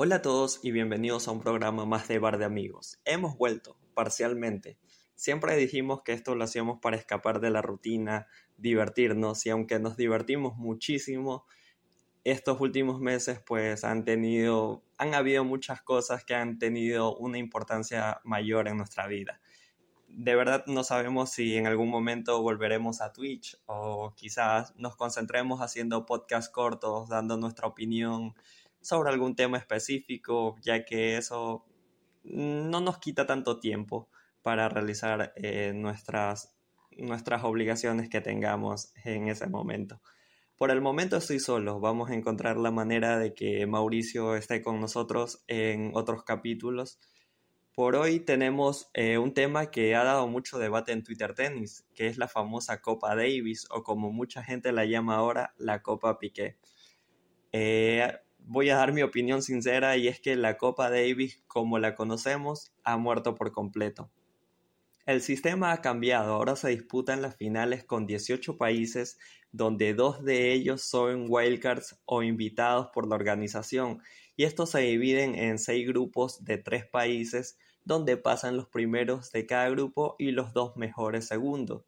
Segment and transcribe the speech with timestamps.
[0.00, 3.00] Hola a todos y bienvenidos a un programa más de Bar de Amigos.
[3.04, 4.78] Hemos vuelto, parcialmente.
[5.16, 9.96] Siempre dijimos que esto lo hacíamos para escapar de la rutina, divertirnos y aunque nos
[9.96, 11.46] divertimos muchísimo,
[12.22, 18.20] estos últimos meses pues han tenido, han habido muchas cosas que han tenido una importancia
[18.22, 19.40] mayor en nuestra vida.
[20.06, 25.60] De verdad no sabemos si en algún momento volveremos a Twitch o quizás nos concentremos
[25.60, 28.36] haciendo podcasts cortos, dando nuestra opinión
[28.80, 31.64] sobre algún tema específico, ya que eso
[32.24, 34.08] no nos quita tanto tiempo
[34.42, 36.56] para realizar eh, nuestras,
[36.96, 40.00] nuestras obligaciones que tengamos en ese momento.
[40.56, 44.80] Por el momento estoy solo, vamos a encontrar la manera de que Mauricio esté con
[44.80, 46.98] nosotros en otros capítulos.
[47.74, 52.08] Por hoy tenemos eh, un tema que ha dado mucho debate en Twitter Tennis, que
[52.08, 56.56] es la famosa Copa Davis o como mucha gente la llama ahora, la Copa Piqué.
[57.52, 58.12] Eh,
[58.48, 62.72] voy a dar mi opinión sincera y es que la Copa Davis, como la conocemos,
[62.82, 64.10] ha muerto por completo.
[65.04, 69.18] El sistema ha cambiado, ahora se disputan las finales con 18 países,
[69.52, 74.00] donde dos de ellos son wildcards o invitados por la organización,
[74.34, 79.44] y estos se dividen en seis grupos de tres países, donde pasan los primeros de
[79.44, 81.84] cada grupo y los dos mejores segundos.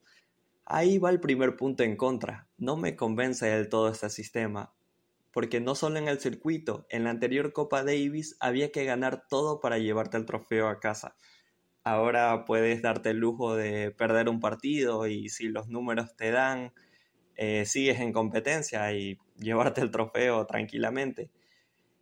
[0.66, 2.48] Ahí va el primer punto en contra.
[2.58, 4.74] No me convence del todo este sistema
[5.32, 9.60] porque no solo en el circuito, en la anterior Copa Davis había que ganar todo
[9.60, 11.16] para llevarte el trofeo a casa.
[11.84, 16.72] Ahora puedes darte el lujo de perder un partido y si los números te dan,
[17.36, 21.30] eh, sigues en competencia y llevarte el trofeo tranquilamente.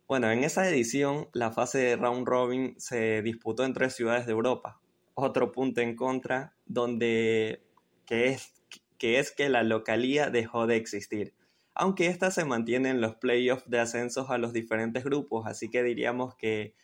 [0.07, 4.31] Bueno, en esa edición la fase de round robin se disputó en tres ciudades de
[4.31, 4.81] Europa.
[5.13, 7.63] Otro punto en contra, donde
[8.05, 8.53] que es
[8.97, 11.33] que, es que la localía dejó de existir
[11.79, 15.81] aunque ésta se mantiene en los playoffs de ascensos a los diferentes grupos, así que
[15.81, 16.75] diríamos que,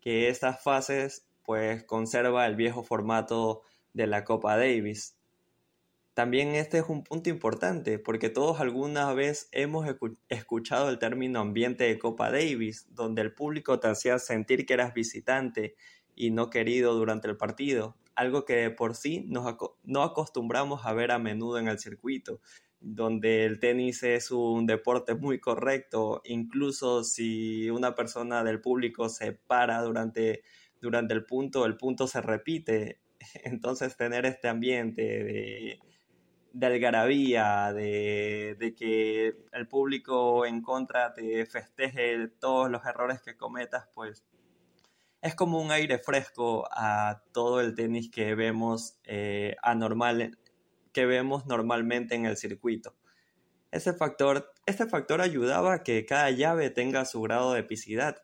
[0.00, 3.62] que estas fases pues conserva el viejo formato
[3.94, 5.16] de la Copa Davis.
[6.14, 9.88] También este es un punto importante porque todos alguna vez hemos
[10.28, 14.94] escuchado el término ambiente de Copa Davis, donde el público te hacía sentir que eras
[14.94, 15.74] visitante
[16.14, 21.18] y no querido durante el partido, algo que por sí no acostumbramos a ver a
[21.18, 22.40] menudo en el circuito,
[22.86, 29.32] donde el tenis es un deporte muy correcto, incluso si una persona del público se
[29.32, 30.42] para durante,
[30.82, 33.00] durante el punto, el punto se repite.
[33.44, 35.80] Entonces tener este ambiente de,
[36.52, 43.34] de algarabía, de, de, que el público en contra te festeje todos los errores que
[43.34, 44.26] cometas, pues
[45.22, 50.36] es como un aire fresco a todo el tenis que vemos eh, anormal
[50.94, 52.96] que vemos normalmente en el circuito.
[53.70, 58.22] Ese factor, este factor ayudaba a que cada llave tenga su grado de epicidad.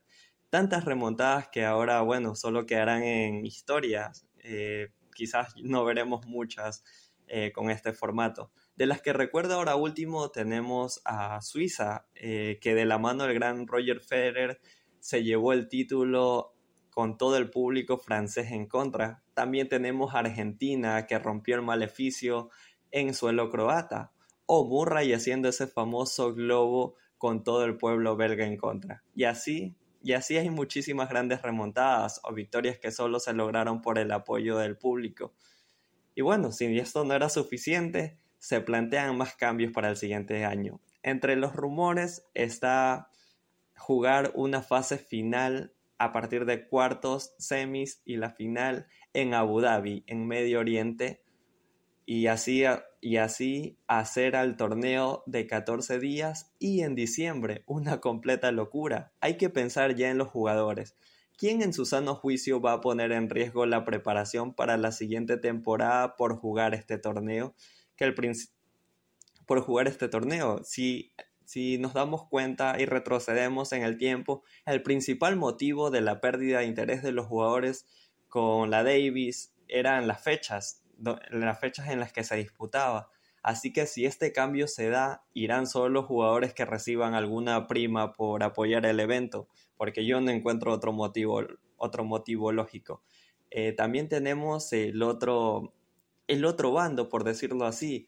[0.48, 4.26] Tantas remontadas que ahora, bueno, solo quedarán en historias.
[4.38, 6.84] Eh, quizás no veremos muchas
[7.26, 8.52] eh, con este formato.
[8.76, 13.34] De las que recuerdo ahora último tenemos a Suiza, eh, que de la mano del
[13.34, 14.60] gran Roger Federer
[15.00, 16.54] se llevó el título
[17.00, 19.22] con todo el público francés en contra.
[19.32, 22.50] También tenemos Argentina que rompió el maleficio
[22.90, 24.12] en suelo croata,
[24.44, 29.02] o Murray haciendo ese famoso globo con todo el pueblo belga en contra.
[29.14, 33.98] Y así, y así hay muchísimas grandes remontadas o victorias que solo se lograron por
[33.98, 35.32] el apoyo del público.
[36.14, 40.82] Y bueno, si esto no era suficiente, se plantean más cambios para el siguiente año.
[41.02, 43.08] Entre los rumores está
[43.74, 50.02] jugar una fase final a partir de cuartos, semis y la final en Abu Dhabi,
[50.06, 51.22] en Medio Oriente,
[52.06, 52.64] y así,
[53.02, 59.12] y así hacer al torneo de 14 días y en diciembre, una completa locura.
[59.20, 60.96] Hay que pensar ya en los jugadores.
[61.36, 65.36] ¿Quién en su sano juicio va a poner en riesgo la preparación para la siguiente
[65.36, 67.54] temporada por jugar este torneo?
[67.94, 68.14] Que el
[69.44, 70.62] por jugar este torneo,
[71.50, 76.60] si nos damos cuenta y retrocedemos en el tiempo, el principal motivo de la pérdida
[76.60, 77.88] de interés de los jugadores
[78.28, 83.10] con la Davis eran las fechas, las fechas en las que se disputaba.
[83.42, 88.12] Así que si este cambio se da, irán solo los jugadores que reciban alguna prima
[88.12, 91.42] por apoyar el evento, porque yo no encuentro otro motivo,
[91.78, 93.02] otro motivo lógico.
[93.50, 95.74] Eh, también tenemos el otro,
[96.28, 98.06] el otro bando, por decirlo así,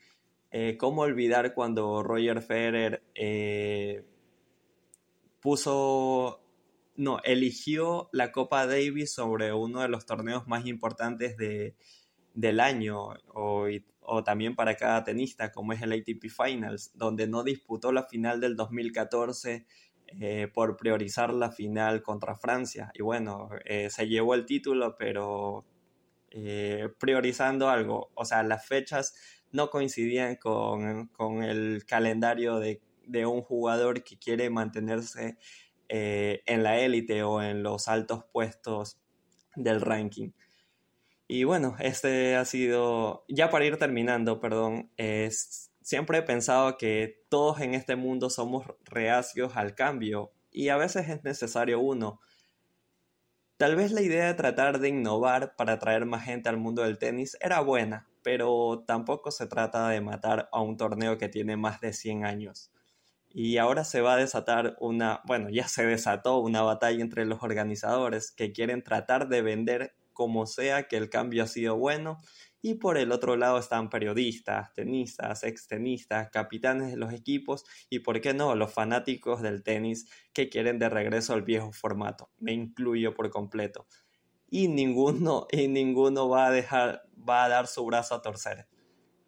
[0.54, 4.04] eh, ¿Cómo olvidar cuando Roger Federer eh,
[5.40, 6.42] puso,
[6.94, 11.74] no, eligió la Copa Davis sobre uno de los torneos más importantes de,
[12.34, 13.66] del año o,
[14.02, 18.38] o, también para cada tenista, como es el ATP Finals, donde no disputó la final
[18.38, 19.64] del 2014
[20.20, 22.90] eh, por priorizar la final contra Francia.
[22.92, 23.48] Y bueno,
[23.88, 25.64] se llevó el título, pero
[26.32, 28.10] eh, priorizando algo.
[28.14, 29.14] O sea, las fechas
[29.52, 31.08] no coincidían con,
[31.42, 32.80] el calendario de,
[33.26, 35.36] un jugador que quiere mantenerse
[35.88, 38.98] en la élite o en los altos puestos
[39.56, 40.30] del ranking.
[41.28, 44.90] Y bueno, este ha sido, ya para ir terminando, perdón,
[45.82, 51.08] siempre he pensado que todos en este mundo somos reacios al cambio y a veces
[51.08, 52.20] es necesario uno.
[53.62, 56.98] Tal vez la idea de tratar de innovar para atraer más gente al mundo del
[56.98, 61.80] tenis era buena, pero tampoco se trata de matar a un torneo que tiene más
[61.80, 62.72] de 100 años.
[63.28, 67.44] Y ahora se va a desatar una, bueno, ya se desató una batalla entre los
[67.44, 72.20] organizadores que quieren tratar de vender como sea que el cambio ha sido bueno
[72.64, 78.20] y por el otro lado están periodistas, tenistas, extenistas, capitanes de los equipos y, por
[78.20, 82.30] qué no, los fanáticos del tenis que quieren de regreso al viejo formato.
[82.38, 83.86] Me incluyo por completo.
[84.48, 88.68] Y ninguno, y ninguno va a dejar, va a dar su brazo a torcer.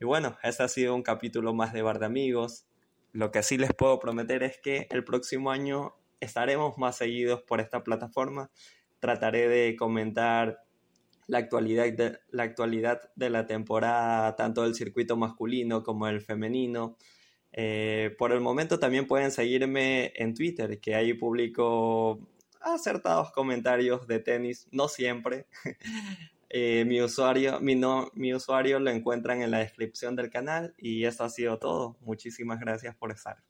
[0.01, 2.67] Y bueno, este ha sido un capítulo más de Bar de Amigos.
[3.11, 7.61] Lo que sí les puedo prometer es que el próximo año estaremos más seguidos por
[7.61, 8.51] esta plataforma.
[9.01, 10.64] Trataré de comentar
[11.27, 16.97] la actualidad de la, actualidad de la temporada, tanto del circuito masculino como el femenino.
[17.53, 22.21] Eh, por el momento también pueden seguirme en Twitter, que ahí publico
[22.61, 25.47] acertados comentarios de tenis, no siempre.
[26.57, 31.05] Eh, mi, usuario, mi, no, mi usuario lo encuentran en la descripción del canal y
[31.05, 31.97] eso ha sido todo.
[32.01, 33.43] Muchísimas gracias por estar.